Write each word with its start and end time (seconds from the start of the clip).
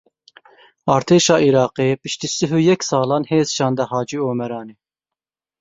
Artêşa 0.95 1.37
Iraqê 1.47 1.87
piştî 2.01 2.27
sih 2.37 2.49
û 2.57 2.59
yek 2.69 2.81
salan 2.89 3.23
hêz 3.31 3.47
şande 3.57 3.83
Hacî 3.91 4.19
Omeranê. 4.29 4.75